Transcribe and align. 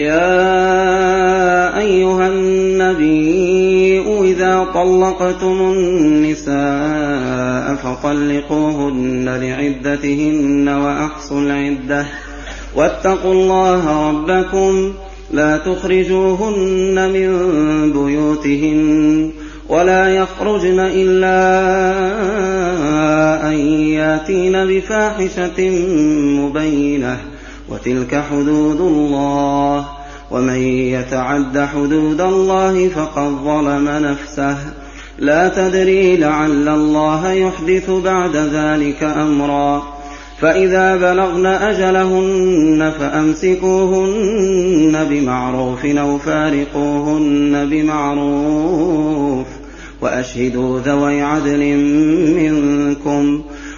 يا 0.00 1.78
أيها 1.78 2.28
النبي 2.28 4.00
إذا 4.32 4.66
طلقتم 4.74 5.72
النساء 5.76 7.74
فطلقوهن 7.74 9.28
لعدتهن 9.28 10.68
وأحصوا 10.68 11.40
العدة. 11.40 12.06
واتقوا 12.76 13.32
الله 13.32 14.08
ربكم 14.08 14.92
لا 15.32 15.56
تخرجوهن 15.56 17.10
من 17.12 17.30
بيوتهن 17.92 19.30
ولا 19.68 20.08
يخرجن 20.16 20.80
إلا 20.80 21.40
أن 23.48 23.54
يأتين 23.88 24.66
بفاحشة 24.66 25.70
مبينة. 26.40 27.29
وتلك 27.70 28.24
حدود 28.30 28.80
الله. 28.80 29.86
ومن 30.30 30.62
يتعد 30.62 31.58
حدود 31.58 32.20
الله 32.20 32.88
فقد 32.88 33.36
ظلم 33.44 33.88
نفسه. 33.88 34.56
لا 35.18 35.48
تدري 35.48 36.16
لعل 36.16 36.68
الله 36.68 37.32
يحدث 37.32 37.90
بعد 37.90 38.36
ذلك 38.36 39.02
أمرا. 39.02 39.82
فإذا 40.40 40.96
بلغن 40.96 41.46
أجلهن 41.46 42.92
فأمسكوهن 42.98 45.06
بمعروف 45.10 45.86
أو 45.86 46.18
فارقوهن 46.18 47.68
بمعروف 47.70 49.46
وأشهدوا 50.02 50.80
ذوي 50.80 51.22
عدل 51.22 51.76
منكم. 52.36 53.42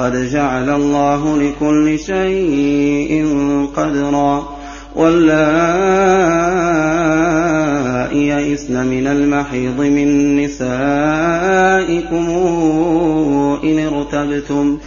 قد 0.00 0.30
جعل 0.32 0.70
الله 0.70 1.38
لكل 1.38 1.98
شيء 1.98 3.26
قدرا. 3.76 4.48
واللائي 4.96 5.40
يئسن 8.28 8.86
من 8.86 9.06
المحيض 9.06 9.80
من 9.80 10.36
نسائكم 10.44 12.28
إن 13.64 13.78
ارتبتم 13.78 14.78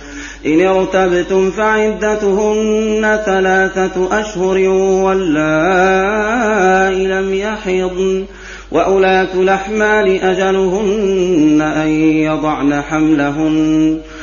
إن 0.46 0.62
ارتبتم 0.62 1.52
فعدتهن 1.52 3.20
ثلاثة 3.26 4.20
أشهر 4.20 4.58
واللائي 5.04 7.08
لم 7.08 7.34
يحضن. 7.34 8.26
وأولاة 8.72 9.34
الأحمال 9.34 10.22
أجلهن 10.22 11.62
أن 11.62 11.88
يضعن 12.02 12.82
حملهن. 12.82 14.00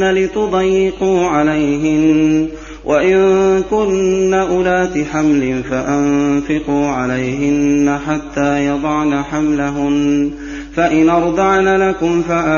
تضاروهن 0.00 0.14
لتضيقوا 0.14 1.26
عليهن 1.26 2.48
وإن 2.84 3.62
كن 3.70 4.34
أولات 4.34 4.98
حمل 5.12 5.62
فأنفقوا 5.70 6.86
عليهن 6.86 7.98
حتى 8.06 8.66
يضعن 8.66 9.22
حملهن 9.22 10.30
فإن 10.76 11.10
أرضعن 11.10 11.76
لكم 11.76 12.22
فآتوهن 12.22 12.50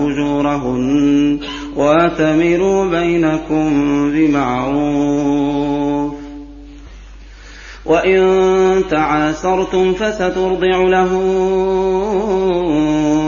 أجورهن 0.00 1.38
واتمروا 1.76 2.84
بينكم 2.84 3.70
بمعروف 4.12 6.14
وإن 7.86 8.82
تعاسرتم 8.90 9.92
فسترضع 9.92 10.82
له 10.82 11.10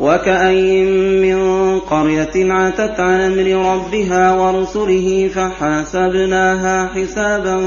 وكأين 0.00 1.20
من 1.22 1.78
قرية 1.78 2.52
عتت 2.52 3.00
عن 3.00 3.20
أمر 3.20 3.72
ربها 3.74 4.32
ورسله 4.32 5.30
فحاسبناها 5.34 6.90
حسابا 6.94 7.60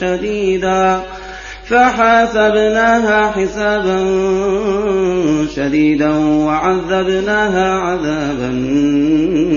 شديدا 0.00 1.02
فحاسبناها 1.64 3.30
حسابا 3.30 3.98
شديدا 5.54 6.10
وعذبناها 6.18 7.74
عذابا 7.74 8.50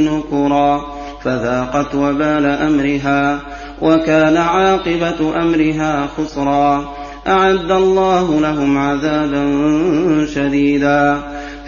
نكرا 0.10 0.82
فذاقت 1.24 1.96
وبال 1.96 2.46
أمرها 2.46 3.40
وكان 3.82 4.38
عاقبة 4.38 5.42
أمرها 5.42 6.08
خسرا 6.18 6.94
أعد 7.28 7.72
الله 7.72 8.42
لهم 8.42 8.78
عذابا 8.78 9.46
شديدا 10.34 11.20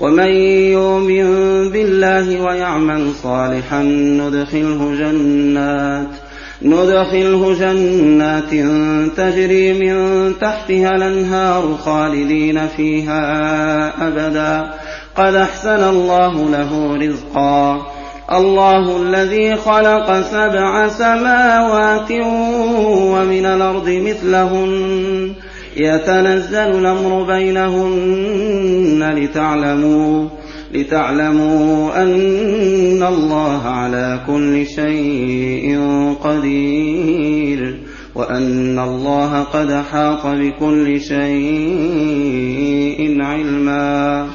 ومن 0.00 0.30
يؤمن 0.72 1.26
بالله 1.70 2.44
ويعمل 2.44 3.12
صالحا 3.22 3.82
ندخله 3.82 4.94
جنات 4.98 6.30
ندخله 6.62 7.56
جنات 7.60 8.50
تجري 9.16 9.72
من 9.72 10.32
تحتها 10.40 10.90
الأنهار 10.96 11.76
خالدين 11.84 12.66
فيها 12.76 13.22
أبدا. 14.08 14.70
قد 15.16 15.34
أحسن 15.34 15.88
الله 15.88 16.50
له 16.50 16.96
رزقا. 16.96 17.86
الله 18.32 19.02
الذي 19.02 19.56
خلق 19.56 20.20
سبع 20.20 20.88
سماوات 20.88 22.12
ومن 23.12 23.46
الأرض 23.46 23.88
مثلهن. 23.88 25.34
يتنزل 25.76 26.58
الأمر 26.78 27.22
بينهن 27.22 29.14
لتعلموا 29.16 30.28
لتعلموا 30.74 32.02
أن 32.02 33.02
الله 33.02 33.62
على 33.66 34.20
كل 34.26 34.66
شيء 34.66 35.80
قدير 36.24 37.78
وأن 38.14 38.78
الله 38.78 39.42
قد 39.42 39.72
حاط 39.92 40.26
بكل 40.26 41.00
شيء 41.00 41.20
علما 43.22 44.26